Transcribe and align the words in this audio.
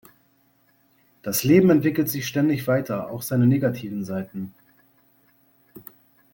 Das 1.21 1.43
Leben 1.43 1.69
entwickelt 1.69 2.09
sich 2.09 2.25
ständig 2.25 2.65
weiter 2.67 3.11
auch 3.11 3.21
seine 3.21 3.45
negativen 3.45 4.03
Seiten. 4.03 4.51